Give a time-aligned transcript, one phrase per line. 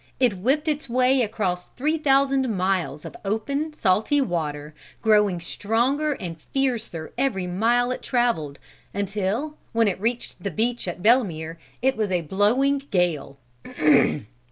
[0.19, 6.41] It whipped its way across three thousand miles of open, salty water, growing stronger and
[6.41, 8.57] fiercer every mile it traveled,
[8.95, 13.37] until, when it reached the beach at Belemere, it was blowing a gale.